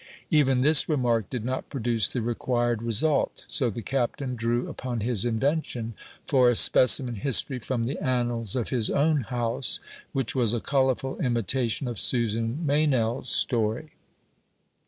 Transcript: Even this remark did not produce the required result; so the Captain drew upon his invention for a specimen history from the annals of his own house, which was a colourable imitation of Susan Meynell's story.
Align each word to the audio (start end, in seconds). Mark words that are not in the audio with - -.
Even 0.31 0.61
this 0.61 0.89
remark 0.89 1.29
did 1.29 1.45
not 1.45 1.69
produce 1.69 2.07
the 2.09 2.23
required 2.23 2.81
result; 2.81 3.45
so 3.47 3.69
the 3.69 3.83
Captain 3.83 4.35
drew 4.35 4.67
upon 4.67 5.01
his 5.01 5.25
invention 5.25 5.93
for 6.25 6.49
a 6.49 6.55
specimen 6.55 7.13
history 7.17 7.59
from 7.59 7.83
the 7.83 8.03
annals 8.03 8.55
of 8.55 8.69
his 8.69 8.89
own 8.89 9.21
house, 9.25 9.79
which 10.11 10.33
was 10.33 10.55
a 10.55 10.59
colourable 10.59 11.19
imitation 11.19 11.87
of 11.87 11.99
Susan 11.99 12.65
Meynell's 12.65 13.29
story. 13.29 13.91